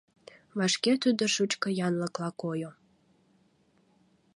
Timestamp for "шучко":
1.35-1.67